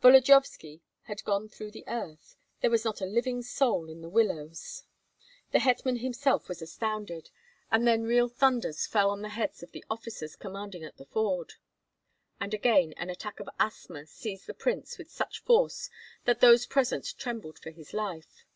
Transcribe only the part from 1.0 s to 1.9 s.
had gone through the